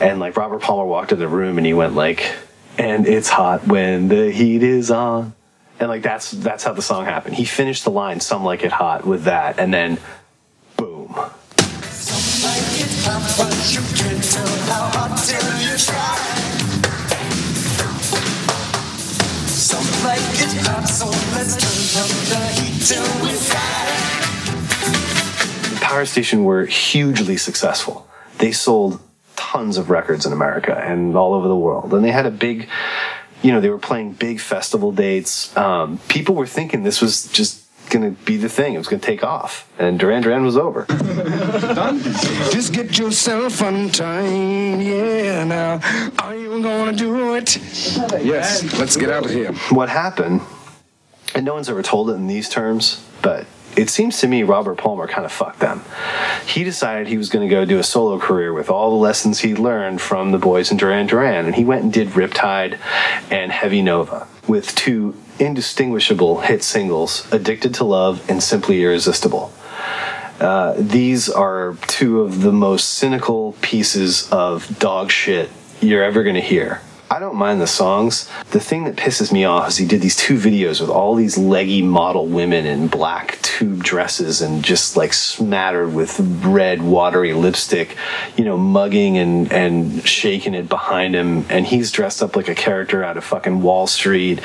And 0.00 0.20
like 0.20 0.36
Robert 0.36 0.62
Palmer 0.62 0.84
walked 0.84 1.12
in 1.12 1.18
the 1.18 1.28
room 1.28 1.58
and 1.58 1.66
he 1.66 1.74
went 1.74 1.94
like, 1.94 2.34
and 2.78 3.06
it's 3.06 3.28
hot 3.28 3.66
when 3.66 4.08
the 4.08 4.30
heat 4.30 4.62
is 4.62 4.90
on. 4.90 5.34
And 5.80 5.88
like 5.88 6.02
that's 6.02 6.30
that's 6.30 6.62
how 6.62 6.72
the 6.72 6.82
song 6.82 7.04
happened. 7.04 7.34
He 7.34 7.44
finished 7.44 7.84
the 7.84 7.90
line 7.90 8.20
Some 8.20 8.44
Like 8.44 8.62
It 8.62 8.72
Hot 8.72 9.04
with 9.04 9.24
that 9.24 9.58
and 9.58 9.74
then 9.74 9.98
boom. 10.76 11.08
Some 11.90 12.48
like 12.48 12.80
it 12.80 12.94
hot, 13.02 13.34
but 13.38 13.74
you 13.74 13.80
can't 13.96 14.22
tell 14.22 14.46
how 14.70 14.98
hot 14.98 15.18
till 15.26 15.70
you 15.70 15.76
try. 15.76 16.41
Like 20.04 20.20
hot, 20.66 20.88
so 20.88 21.06
let's 21.34 21.56
turn 21.56 21.70
the 22.28 22.40
heat 22.60 22.82
till 22.82 23.02
we 23.22 23.30
fly. 23.32 23.88
Power 25.80 26.04
Station 26.04 26.44
were 26.44 26.66
hugely 26.66 27.36
successful. 27.36 28.08
They 28.38 28.52
sold 28.52 29.00
tons 29.36 29.76
of 29.76 29.90
records 29.90 30.26
in 30.26 30.32
America 30.32 30.76
and 30.76 31.16
all 31.16 31.34
over 31.34 31.46
the 31.46 31.56
world. 31.56 31.92
And 31.94 32.04
they 32.04 32.10
had 32.10 32.26
a 32.26 32.30
big, 32.30 32.68
you 33.42 33.52
know, 33.52 33.60
they 33.60 33.70
were 33.70 33.78
playing 33.78 34.12
big 34.12 34.40
festival 34.40 34.92
dates. 34.92 35.54
Um, 35.56 35.98
people 36.08 36.34
were 36.34 36.46
thinking 36.46 36.82
this 36.82 37.00
was 37.00 37.26
just 37.32 37.61
going 37.92 38.14
to 38.14 38.22
be 38.24 38.36
the 38.36 38.48
thing. 38.48 38.74
It 38.74 38.78
was 38.78 38.88
going 38.88 39.00
to 39.00 39.06
take 39.06 39.22
off. 39.22 39.70
And 39.78 39.98
Duran 39.98 40.22
Duran 40.22 40.44
was 40.44 40.56
over. 40.56 40.86
Just 42.50 42.72
get 42.72 42.98
yourself 42.98 43.60
untied, 43.60 44.80
yeah. 44.80 45.44
Now, 45.44 45.80
are 46.18 46.34
you 46.34 46.62
gonna 46.62 46.92
do 46.92 47.34
it? 47.34 47.56
Yes. 48.24 48.78
Let's 48.78 48.96
get 48.96 49.10
out 49.10 49.24
of 49.24 49.30
here. 49.30 49.52
what 49.70 49.88
happened, 49.88 50.40
and 51.34 51.44
no 51.44 51.54
one's 51.54 51.68
ever 51.68 51.82
told 51.82 52.10
it 52.10 52.14
in 52.14 52.26
these 52.26 52.48
terms, 52.48 53.04
but 53.20 53.46
it 53.76 53.88
seems 53.88 54.20
to 54.20 54.28
me 54.28 54.42
Robert 54.42 54.76
Palmer 54.76 55.06
kind 55.06 55.24
of 55.24 55.32
fucked 55.32 55.60
them. 55.60 55.82
He 56.46 56.64
decided 56.64 57.08
he 57.08 57.16
was 57.16 57.28
going 57.28 57.48
to 57.48 57.54
go 57.54 57.64
do 57.64 57.78
a 57.78 57.82
solo 57.82 58.18
career 58.18 58.52
with 58.52 58.70
all 58.70 58.90
the 58.90 58.96
lessons 58.96 59.40
he 59.40 59.54
learned 59.54 60.00
from 60.00 60.32
the 60.32 60.38
boys 60.38 60.70
in 60.70 60.76
Duran 60.76 61.06
Duran, 61.06 61.46
and 61.46 61.54
he 61.54 61.64
went 61.64 61.82
and 61.82 61.92
did 61.92 62.08
Riptide 62.08 62.78
and 63.30 63.50
Heavy 63.50 63.82
Nova 63.82 64.26
with 64.46 64.74
two 64.74 65.14
indistinguishable 65.38 66.40
hit 66.40 66.62
singles, 66.62 67.26
Addicted 67.32 67.74
to 67.74 67.84
Love 67.84 68.28
and 68.30 68.42
Simply 68.42 68.82
Irresistible. 68.82 69.52
Uh, 70.40 70.74
these 70.76 71.28
are 71.28 71.76
two 71.86 72.22
of 72.22 72.42
the 72.42 72.52
most 72.52 72.94
cynical 72.94 73.52
pieces 73.60 74.28
of 74.30 74.78
dog 74.78 75.10
shit 75.10 75.50
you're 75.80 76.02
ever 76.02 76.22
going 76.22 76.34
to 76.34 76.40
hear. 76.40 76.80
I 77.12 77.18
don't 77.18 77.36
mind 77.36 77.60
the 77.60 77.66
songs. 77.66 78.26
The 78.52 78.58
thing 78.58 78.84
that 78.84 78.96
pisses 78.96 79.30
me 79.30 79.44
off 79.44 79.68
is 79.68 79.76
he 79.76 79.86
did 79.86 80.00
these 80.00 80.16
two 80.16 80.38
videos 80.38 80.80
with 80.80 80.88
all 80.88 81.14
these 81.14 81.36
leggy 81.36 81.82
model 81.82 82.26
women 82.26 82.64
in 82.64 82.88
black 82.88 83.38
tube 83.42 83.84
dresses 83.84 84.40
and 84.40 84.64
just 84.64 84.96
like 84.96 85.12
smattered 85.12 85.92
with 85.92 86.18
red 86.42 86.80
watery 86.80 87.34
lipstick, 87.34 87.98
you 88.38 88.46
know, 88.46 88.56
mugging 88.56 89.18
and 89.18 89.52
and 89.52 90.08
shaking 90.08 90.54
it 90.54 90.70
behind 90.70 91.14
him 91.14 91.44
and 91.50 91.66
he's 91.66 91.92
dressed 91.92 92.22
up 92.22 92.34
like 92.34 92.48
a 92.48 92.54
character 92.54 93.04
out 93.04 93.18
of 93.18 93.24
fucking 93.24 93.60
Wall 93.60 93.86
Street. 93.86 94.40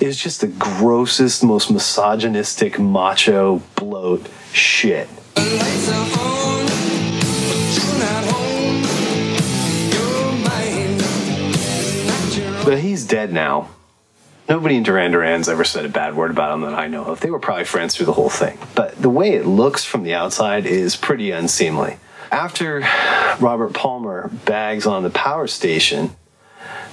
It's 0.00 0.16
just 0.16 0.42
the 0.42 0.46
grossest, 0.46 1.42
most 1.42 1.72
misogynistic 1.72 2.78
macho 2.78 3.60
bloat 3.74 4.28
shit. 4.52 5.08
But 12.64 12.78
he's 12.78 13.06
dead 13.06 13.32
now. 13.32 13.70
Nobody 14.48 14.76
in 14.76 14.82
Duran 14.82 15.12
Duran's 15.12 15.48
ever 15.48 15.64
said 15.64 15.84
a 15.84 15.88
bad 15.88 16.14
word 16.16 16.30
about 16.30 16.52
him 16.54 16.60
that 16.62 16.74
I 16.74 16.86
know 16.86 17.04
of. 17.04 17.20
They 17.20 17.30
were 17.30 17.38
probably 17.38 17.64
friends 17.64 17.96
through 17.96 18.06
the 18.06 18.12
whole 18.12 18.28
thing. 18.28 18.58
But 18.74 19.00
the 19.00 19.08
way 19.08 19.32
it 19.32 19.46
looks 19.46 19.84
from 19.84 20.02
the 20.02 20.14
outside 20.14 20.66
is 20.66 20.94
pretty 20.96 21.30
unseemly. 21.30 21.98
After 22.30 22.80
Robert 23.40 23.72
Palmer 23.72 24.30
bags 24.44 24.86
on 24.86 25.02
the 25.02 25.10
power 25.10 25.46
station, 25.46 26.10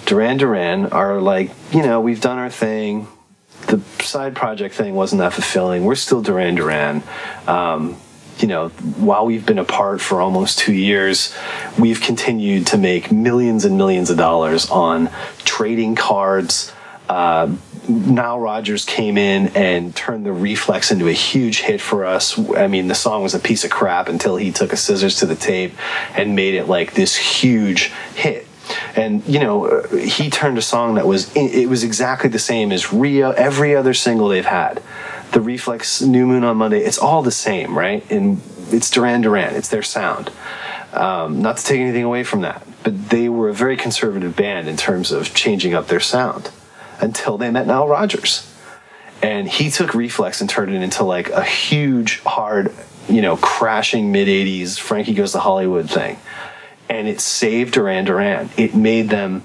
Duran 0.06 0.38
Duran 0.38 0.88
are 0.88 1.22
like, 1.22 1.52
you 1.72 1.82
know, 1.82 2.02
we've 2.02 2.22
done 2.22 2.38
our 2.38 2.50
thing. 2.50 3.08
The 3.68 3.80
side 4.02 4.36
project 4.36 4.76
thing 4.76 4.96
wasn't 4.96 5.20
that 5.20 5.34
fulfilling. 5.34 5.86
We're 5.86 5.96
still 5.96 6.22
Duran 6.22 6.56
Duran. 6.56 7.04
Um, 7.48 7.98
you 8.42 8.48
know, 8.48 8.70
while 8.70 9.26
we've 9.26 9.46
been 9.46 9.60
apart 9.60 10.02
for 10.02 10.22
almost 10.22 10.60
two 10.60 10.74
years, 10.74 11.36
we've 11.78 12.02
continued 12.02 12.68
to 12.68 12.78
make 12.78 13.12
millions 13.12 13.66
and 13.66 13.78
millions 13.78 14.10
of 14.10 14.18
dollars 14.18 14.70
on 14.70 15.10
trading 15.40 15.96
cards. 15.96 16.74
Uh, 17.08 17.54
Nile 17.88 18.40
Rodgers 18.40 18.86
came 18.86 19.18
in 19.18 19.48
and 19.56 19.96
turned 19.96 20.26
the 20.26 20.32
reflex 20.32 20.92
into 20.92 21.08
a 21.08 21.14
huge 21.14 21.62
hit 21.62 21.82
for 21.82 22.06
us. 22.06 22.38
I 22.56 22.68
mean, 22.68 22.88
the 22.88 22.96
song 22.96 23.24
was 23.24 23.34
a 23.34 23.40
piece 23.40 23.64
of 23.64 23.72
crap 23.72 24.08
until 24.08 24.36
he 24.36 24.52
took 24.52 24.72
a 24.72 24.78
scissors 24.78 25.16
to 25.18 25.26
the 25.26 25.36
tape 25.36 25.74
and 26.16 26.36
made 26.36 26.54
it 26.54 26.68
like 26.68 26.94
this 26.94 27.16
huge 27.16 27.92
hit. 28.16 28.48
And 28.96 29.26
you 29.26 29.40
know, 29.40 29.82
he 29.92 30.30
turned 30.30 30.60
a 30.60 30.62
song 30.62 30.96
that 30.96 31.08
was 31.08 31.36
it 31.36 31.68
was 31.68 31.84
exactly 31.84 32.30
the 32.30 32.40
same 32.40 32.72
as 32.72 32.94
Rio, 32.94 33.32
every 33.32 33.76
other 33.76 33.96
single 33.96 34.28
they've 34.28 34.46
had. 34.46 34.84
The 35.32 35.42
Reflex, 35.42 36.02
New 36.02 36.26
Moon 36.26 36.44
on 36.44 36.58
Monday, 36.58 36.80
it's 36.80 36.98
all 36.98 37.22
the 37.22 37.32
same, 37.32 37.78
right? 37.78 38.10
And 38.12 38.42
it's 38.72 38.90
Duran 38.90 39.22
Duran, 39.22 39.56
it's 39.56 39.70
their 39.70 39.84
sound. 39.84 40.32
Um, 40.92 41.42
not 41.42 41.58
to 41.58 41.64
take 41.64 41.80
anything 41.80 42.04
away 42.04 42.24
from 42.24 42.42
that, 42.42 42.66
but 42.84 43.10
they 43.10 43.30
were 43.30 43.50
a 43.50 43.54
very 43.54 43.78
conservative 43.78 44.36
band 44.36 44.68
in 44.68 44.76
terms 44.76 45.12
of 45.12 45.36
changing 45.36 45.76
up 45.76 45.88
their 45.88 46.00
sound 46.00 46.50
until 47.00 47.38
they 47.38 47.52
met 47.52 47.68
Nile 47.68 47.88
Rodgers. 47.88 48.52
And 49.22 49.48
he 49.48 49.70
took 49.70 49.94
Reflex 49.94 50.42
and 50.42 50.50
turned 50.50 50.74
it 50.74 50.82
into 50.82 51.04
like 51.04 51.30
a 51.30 51.44
huge, 51.44 52.22
hard, 52.22 52.74
you 53.08 53.22
know, 53.22 53.38
crashing 53.38 54.12
mid 54.12 54.28
80s 54.28 54.80
Frankie 54.80 55.14
Goes 55.14 55.34
to 55.34 55.40
Hollywood 55.40 55.90
thing. 55.90 56.18
And 56.90 57.08
it 57.08 57.22
saved 57.22 57.74
Duran 57.74 58.06
Duran. 58.06 58.50
It 58.58 58.74
made 58.74 59.10
them, 59.10 59.44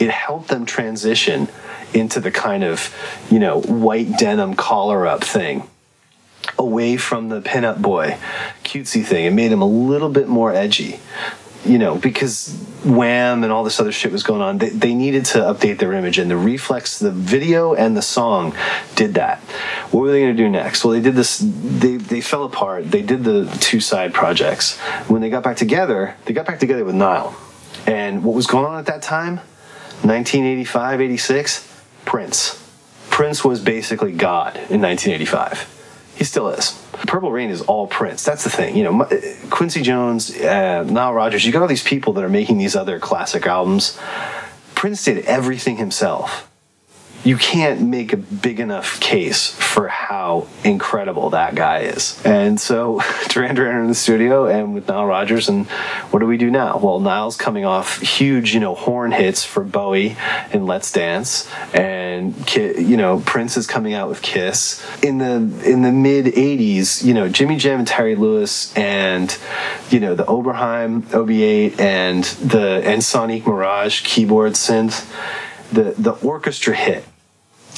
it 0.00 0.08
helped 0.08 0.48
them 0.48 0.64
transition 0.64 1.48
into 1.96 2.20
the 2.20 2.30
kind 2.30 2.62
of, 2.62 2.94
you 3.30 3.38
know, 3.38 3.60
white 3.60 4.18
denim 4.18 4.54
collar 4.54 5.06
up 5.06 5.24
thing 5.24 5.68
away 6.58 6.96
from 6.96 7.28
the 7.28 7.40
pinup 7.40 7.80
boy 7.80 8.16
cutesy 8.64 9.04
thing. 9.04 9.24
It 9.24 9.32
made 9.32 9.50
him 9.50 9.62
a 9.62 9.66
little 9.66 10.08
bit 10.08 10.28
more 10.28 10.52
edgy, 10.52 11.00
you 11.64 11.78
know, 11.78 11.96
because 11.96 12.48
Wham 12.84 13.42
and 13.42 13.52
all 13.52 13.64
this 13.64 13.80
other 13.80 13.92
shit 13.92 14.12
was 14.12 14.22
going 14.22 14.42
on. 14.42 14.58
They, 14.58 14.68
they 14.68 14.94
needed 14.94 15.24
to 15.26 15.38
update 15.38 15.78
their 15.78 15.92
image, 15.92 16.18
and 16.18 16.30
the 16.30 16.36
Reflex, 16.36 16.98
the 16.98 17.10
video 17.10 17.74
and 17.74 17.96
the 17.96 18.02
song 18.02 18.54
did 18.94 19.14
that. 19.14 19.38
What 19.90 20.02
were 20.02 20.12
they 20.12 20.20
going 20.20 20.36
to 20.36 20.42
do 20.42 20.48
next? 20.48 20.84
Well, 20.84 20.92
they 20.92 21.00
did 21.00 21.14
this, 21.14 21.38
they, 21.42 21.96
they 21.96 22.20
fell 22.20 22.44
apart. 22.44 22.90
They 22.90 23.02
did 23.02 23.24
the 23.24 23.46
two 23.60 23.80
side 23.80 24.14
projects. 24.14 24.78
When 25.08 25.20
they 25.20 25.30
got 25.30 25.42
back 25.42 25.56
together, 25.56 26.14
they 26.24 26.32
got 26.32 26.46
back 26.46 26.60
together 26.60 26.84
with 26.84 26.94
Nile. 26.94 27.36
And 27.86 28.24
what 28.24 28.34
was 28.34 28.46
going 28.46 28.66
on 28.66 28.78
at 28.78 28.86
that 28.86 29.02
time? 29.02 29.36
1985, 30.02 31.00
86? 31.00 31.75
Prince. 32.06 32.62
Prince 33.10 33.44
was 33.44 33.60
basically 33.60 34.12
God 34.12 34.56
in 34.56 34.80
1985. 34.80 36.14
He 36.16 36.24
still 36.24 36.48
is. 36.48 36.82
Purple 37.06 37.30
Rain 37.30 37.50
is 37.50 37.60
all 37.62 37.86
Prince. 37.86 38.24
That's 38.24 38.44
the 38.44 38.50
thing. 38.50 38.76
You 38.76 38.84
know, 38.84 39.08
Quincy 39.50 39.82
Jones, 39.82 40.34
uh, 40.34 40.82
Nile 40.84 41.12
Rodgers, 41.12 41.44
you 41.44 41.52
got 41.52 41.62
all 41.62 41.68
these 41.68 41.82
people 41.82 42.14
that 42.14 42.24
are 42.24 42.28
making 42.28 42.56
these 42.56 42.74
other 42.74 42.98
classic 42.98 43.46
albums. 43.46 43.98
Prince 44.74 45.04
did 45.04 45.24
everything 45.26 45.76
himself. 45.76 46.50
You 47.26 47.36
can't 47.36 47.80
make 47.80 48.12
a 48.12 48.16
big 48.16 48.60
enough 48.60 49.00
case 49.00 49.50
for 49.50 49.88
how 49.88 50.46
incredible 50.62 51.30
that 51.30 51.56
guy 51.56 51.80
is. 51.80 52.24
And 52.24 52.60
so 52.60 53.02
Duran 53.30 53.56
Duran 53.56 53.80
in 53.80 53.88
the 53.88 53.96
studio 53.96 54.46
and 54.46 54.72
with 54.72 54.86
Nile 54.86 55.06
Rodgers, 55.06 55.48
and 55.48 55.66
what 56.12 56.20
do 56.20 56.26
we 56.26 56.36
do 56.36 56.52
now? 56.52 56.78
Well, 56.78 57.00
Nile's 57.00 57.36
coming 57.36 57.64
off 57.64 58.00
huge, 58.00 58.54
you 58.54 58.60
know, 58.60 58.76
horn 58.76 59.10
hits 59.10 59.42
for 59.42 59.64
Bowie 59.64 60.16
and 60.52 60.66
Let's 60.66 60.92
Dance, 60.92 61.52
and 61.74 62.32
you 62.54 62.96
know 62.96 63.18
Prince 63.26 63.56
is 63.56 63.66
coming 63.66 63.92
out 63.92 64.08
with 64.08 64.22
Kiss 64.22 64.86
in 65.02 65.18
the 65.18 65.34
in 65.68 65.82
the 65.82 65.90
mid 65.90 66.26
'80s. 66.26 67.04
You 67.04 67.12
know, 67.12 67.28
Jimmy 67.28 67.56
Jam 67.56 67.80
and 67.80 67.88
Terry 67.88 68.14
Lewis, 68.14 68.72
and 68.76 69.36
you 69.90 69.98
know 69.98 70.14
the 70.14 70.26
Oberheim 70.26 71.02
OB8 71.06 71.80
and 71.80 72.22
the 72.22 72.82
Ensoniq 72.84 73.48
Mirage 73.48 74.02
keyboard 74.04 74.52
synth. 74.52 75.12
The 75.72 75.92
the 75.98 76.12
orchestra 76.12 76.76
hit 76.76 77.04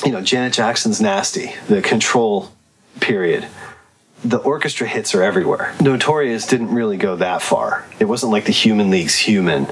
you 0.04 0.12
know, 0.12 0.20
Janet 0.20 0.52
Jackson's 0.52 1.00
Nasty, 1.00 1.52
the 1.68 1.82
control 1.82 2.50
period. 3.00 3.46
The 4.24 4.38
orchestra 4.38 4.86
hits 4.88 5.14
are 5.14 5.22
everywhere. 5.22 5.74
Notorious 5.80 6.46
didn't 6.46 6.74
really 6.74 6.96
go 6.96 7.14
that 7.16 7.40
far. 7.40 7.86
It 8.00 8.06
wasn't 8.06 8.32
like 8.32 8.46
the 8.46 8.52
Human 8.52 8.90
League's 8.90 9.16
Human 9.16 9.68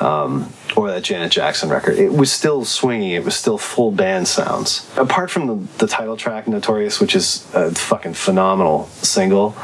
um, 0.00 0.52
or 0.76 0.90
that 0.90 1.04
Janet 1.04 1.30
Jackson 1.30 1.68
record. 1.68 1.96
It 1.98 2.12
was 2.12 2.32
still 2.32 2.64
swinging, 2.64 3.12
it 3.12 3.24
was 3.24 3.36
still 3.36 3.56
full 3.56 3.92
band 3.92 4.26
sounds. 4.26 4.90
Apart 4.96 5.30
from 5.30 5.46
the, 5.46 5.54
the 5.78 5.86
title 5.86 6.16
track, 6.16 6.48
Notorious, 6.48 7.00
which 7.00 7.14
is 7.14 7.48
a 7.54 7.72
fucking 7.72 8.14
phenomenal 8.14 8.86
single, 8.86 9.56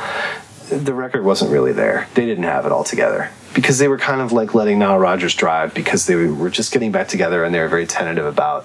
the 0.68 0.94
record 0.94 1.24
wasn't 1.24 1.50
really 1.50 1.72
there. 1.72 2.06
They 2.14 2.24
didn't 2.24 2.44
have 2.44 2.64
it 2.66 2.70
all 2.70 2.84
together 2.84 3.30
because 3.54 3.78
they 3.78 3.88
were 3.88 3.98
kind 3.98 4.20
of 4.20 4.30
like 4.30 4.54
letting 4.54 4.78
Nile 4.78 4.98
Rodgers 4.98 5.34
drive 5.34 5.74
because 5.74 6.06
they 6.06 6.14
were 6.14 6.50
just 6.50 6.72
getting 6.72 6.92
back 6.92 7.08
together 7.08 7.42
and 7.42 7.52
they 7.52 7.58
were 7.58 7.68
very 7.68 7.86
tentative 7.86 8.26
about, 8.26 8.64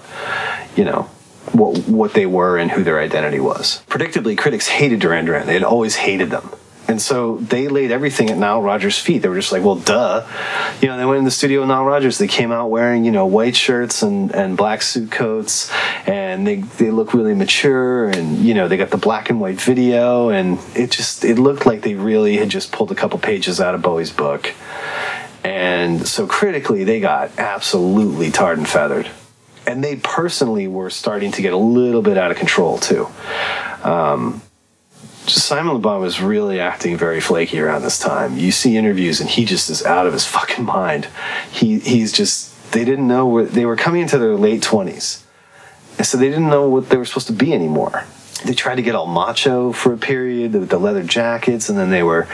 you 0.76 0.84
know, 0.84 1.10
what 1.52 1.78
what 1.88 2.14
they 2.14 2.26
were 2.26 2.58
and 2.58 2.70
who 2.70 2.82
their 2.82 3.00
identity 3.00 3.40
was. 3.40 3.82
Predictably, 3.88 4.36
critics 4.36 4.68
hated 4.68 5.00
Duran 5.00 5.24
Duran. 5.24 5.46
They 5.46 5.54
had 5.54 5.64
always 5.64 5.96
hated 5.96 6.30
them. 6.30 6.50
And 6.88 7.02
so 7.02 7.38
they 7.38 7.66
laid 7.66 7.90
everything 7.90 8.30
at 8.30 8.38
Nile 8.38 8.62
Rodgers' 8.62 8.98
feet. 8.98 9.18
They 9.18 9.28
were 9.28 9.34
just 9.34 9.50
like, 9.50 9.64
well, 9.64 9.74
duh. 9.74 10.24
You 10.80 10.88
know, 10.88 10.96
they 10.96 11.04
went 11.04 11.18
in 11.18 11.24
the 11.24 11.32
studio 11.32 11.60
with 11.60 11.68
Nile 11.68 11.84
Rodgers. 11.84 12.18
They 12.18 12.28
came 12.28 12.52
out 12.52 12.70
wearing, 12.70 13.04
you 13.04 13.10
know, 13.10 13.26
white 13.26 13.56
shirts 13.56 14.02
and, 14.02 14.32
and 14.32 14.56
black 14.56 14.82
suit 14.82 15.10
coats. 15.10 15.72
And 16.06 16.46
they, 16.46 16.56
they 16.56 16.92
look 16.92 17.12
really 17.12 17.34
mature. 17.34 18.08
And, 18.08 18.38
you 18.38 18.54
know, 18.54 18.68
they 18.68 18.76
got 18.76 18.90
the 18.90 18.98
black 18.98 19.30
and 19.30 19.40
white 19.40 19.60
video. 19.60 20.28
And 20.28 20.60
it 20.76 20.92
just, 20.92 21.24
it 21.24 21.40
looked 21.40 21.66
like 21.66 21.82
they 21.82 21.94
really 21.94 22.36
had 22.36 22.50
just 22.50 22.70
pulled 22.70 22.92
a 22.92 22.94
couple 22.94 23.18
pages 23.18 23.60
out 23.60 23.74
of 23.74 23.82
Bowie's 23.82 24.12
book. 24.12 24.54
And 25.42 26.06
so 26.06 26.26
critically, 26.26 26.84
they 26.84 27.00
got 27.00 27.36
absolutely 27.38 28.30
tarred 28.30 28.58
and 28.58 28.68
feathered 28.68 29.10
and 29.66 29.82
they 29.82 29.96
personally 29.96 30.68
were 30.68 30.90
starting 30.90 31.32
to 31.32 31.42
get 31.42 31.52
a 31.52 31.58
little 31.58 32.02
bit 32.02 32.16
out 32.16 32.30
of 32.30 32.36
control 32.36 32.78
too. 32.78 33.08
Um, 33.82 34.42
Simon 35.26 35.74
Le 35.74 35.78
Bon 35.80 36.00
was 36.00 36.20
really 36.20 36.60
acting 36.60 36.96
very 36.96 37.20
flaky 37.20 37.58
around 37.58 37.82
this 37.82 37.98
time. 37.98 38.36
You 38.36 38.52
see 38.52 38.76
interviews, 38.76 39.20
and 39.20 39.28
he 39.28 39.44
just 39.44 39.68
is 39.70 39.84
out 39.84 40.06
of 40.06 40.12
his 40.12 40.24
fucking 40.36 40.64
mind. 40.64 41.08
He 41.50 41.78
he's 41.78 42.12
just 42.12 42.72
they 42.72 42.84
didn't 42.84 43.08
know 43.08 43.26
where 43.26 43.44
they 43.44 43.66
were 43.66 43.76
coming 43.76 44.02
into 44.02 44.18
their 44.18 44.34
late 44.34 44.62
twenties, 44.62 45.24
and 45.98 46.06
so 46.06 46.16
they 46.16 46.28
didn't 46.28 46.48
know 46.48 46.68
what 46.68 46.88
they 46.88 46.96
were 46.96 47.04
supposed 47.04 47.26
to 47.28 47.32
be 47.32 47.52
anymore. 47.52 48.04
They 48.44 48.54
tried 48.54 48.76
to 48.76 48.82
get 48.82 48.94
all 48.94 49.06
macho 49.06 49.72
for 49.72 49.94
a 49.94 49.96
period 49.96 50.52
with 50.52 50.68
the 50.68 50.78
leather 50.78 51.02
jackets, 51.02 51.68
and 51.68 51.78
then 51.78 51.90
they 51.90 52.02
were, 52.02 52.28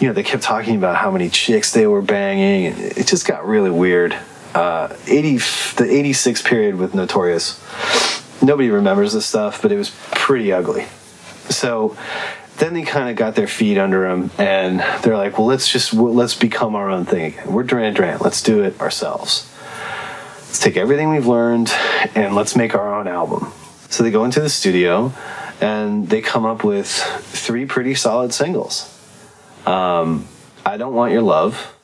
you 0.00 0.08
know, 0.08 0.14
they 0.14 0.22
kept 0.22 0.42
talking 0.42 0.76
about 0.76 0.96
how 0.96 1.10
many 1.10 1.28
chicks 1.28 1.72
they 1.72 1.86
were 1.86 2.02
banging, 2.02 2.66
and 2.66 2.80
it 2.80 3.06
just 3.06 3.26
got 3.26 3.46
really 3.46 3.70
weird. 3.70 4.16
Uh, 4.56 4.96
80 5.06 5.36
the 5.76 5.86
86 5.86 6.40
period 6.40 6.76
with 6.76 6.94
Notorious. 6.94 7.62
Nobody 8.42 8.70
remembers 8.70 9.12
this 9.12 9.26
stuff, 9.26 9.60
but 9.60 9.70
it 9.70 9.76
was 9.76 9.90
pretty 10.12 10.50
ugly. 10.50 10.86
So 11.50 11.94
then 12.56 12.72
they 12.72 12.80
kind 12.80 13.10
of 13.10 13.16
got 13.16 13.34
their 13.34 13.48
feet 13.48 13.76
under 13.76 14.08
them, 14.08 14.30
and 14.38 14.80
they're 15.02 15.18
like, 15.18 15.36
"Well, 15.36 15.46
let's 15.46 15.68
just 15.70 15.92
let's 15.92 16.34
become 16.34 16.74
our 16.74 16.88
own 16.88 17.04
thing 17.04 17.34
again. 17.34 17.52
We're 17.52 17.64
Duran 17.64 17.92
Duran. 17.92 18.18
Let's 18.22 18.42
do 18.42 18.62
it 18.62 18.80
ourselves. 18.80 19.46
Let's 20.38 20.60
take 20.60 20.78
everything 20.78 21.10
we've 21.10 21.26
learned 21.26 21.70
and 22.14 22.34
let's 22.34 22.56
make 22.56 22.74
our 22.74 22.94
own 22.94 23.06
album." 23.06 23.52
So 23.90 24.04
they 24.04 24.10
go 24.10 24.24
into 24.24 24.40
the 24.40 24.48
studio, 24.48 25.12
and 25.60 26.08
they 26.08 26.22
come 26.22 26.46
up 26.46 26.64
with 26.64 26.88
three 26.88 27.66
pretty 27.66 27.94
solid 27.94 28.32
singles. 28.32 28.90
Um, 29.66 30.26
I 30.64 30.78
don't 30.78 30.94
want 30.94 31.12
your 31.12 31.20
love. 31.20 31.74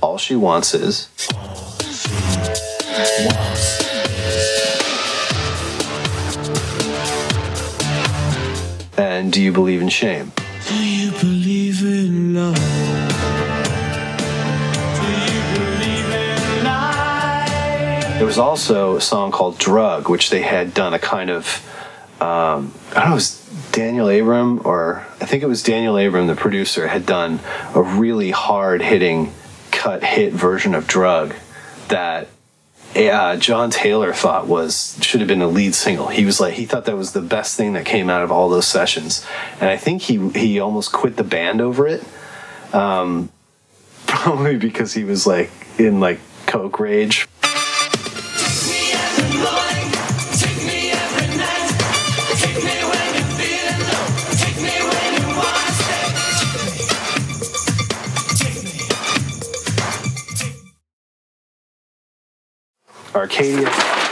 All 0.00 0.18
she 0.18 0.36
wants 0.36 0.74
is. 0.74 1.08
And 8.96 9.32
do 9.32 9.42
you 9.42 9.50
believe 9.50 9.82
in 9.82 9.88
shame? 9.88 10.30
Do 10.68 10.86
you 10.86 11.10
believe 11.12 11.82
in 11.82 12.34
love? 12.34 12.54
Do 12.54 12.60
you 15.10 15.40
believe 15.58 16.10
in 16.14 16.64
life? 16.64 18.18
There 18.18 18.26
was 18.26 18.38
also 18.38 18.96
a 18.96 19.00
song 19.00 19.32
called 19.32 19.58
Drug, 19.58 20.08
which 20.08 20.30
they 20.30 20.42
had 20.42 20.74
done 20.74 20.94
a 20.94 20.98
kind 20.98 21.28
of, 21.30 21.46
um, 22.24 22.72
I 22.92 23.00
don't 23.00 23.04
know, 23.04 23.12
it 23.12 23.14
was 23.14 23.68
Daniel 23.72 24.08
Abraham, 24.08 24.66
or 24.66 25.06
I 25.20 25.26
think 25.26 25.42
it 25.42 25.46
was 25.46 25.62
Daniel 25.62 25.98
Abraham, 25.98 26.26
the 26.26 26.34
producer, 26.34 26.88
had 26.88 27.04
done 27.04 27.40
a 27.74 27.82
really 27.82 28.30
hard 28.30 28.80
hitting, 28.80 29.34
cut 29.70 30.02
hit 30.02 30.32
version 30.32 30.74
of 30.74 30.86
Drug 30.86 31.34
that 31.88 32.28
uh, 32.96 33.36
John 33.36 33.70
Taylor 33.70 34.14
thought 34.14 34.46
was 34.46 34.96
should 35.02 35.20
have 35.20 35.28
been 35.28 35.42
a 35.42 35.48
lead 35.48 35.74
single. 35.74 36.08
He 36.08 36.24
was 36.24 36.40
like 36.40 36.54
he 36.54 36.64
thought 36.64 36.86
that 36.86 36.96
was 36.96 37.12
the 37.12 37.20
best 37.20 37.58
thing 37.58 37.74
that 37.74 37.84
came 37.84 38.08
out 38.08 38.22
of 38.22 38.32
all 38.32 38.48
those 38.48 38.66
sessions, 38.66 39.26
and 39.60 39.68
I 39.68 39.76
think 39.76 40.00
he 40.02 40.28
he 40.30 40.60
almost 40.60 40.92
quit 40.92 41.16
the 41.16 41.24
band 41.24 41.60
over 41.60 41.86
it. 41.86 42.02
Um, 42.72 43.30
probably 44.06 44.56
because 44.56 44.94
he 44.94 45.04
was 45.04 45.26
like 45.26 45.50
in 45.78 46.00
like 46.00 46.20
coke 46.46 46.80
rage. 46.80 47.28
Arcadia. 63.14 64.03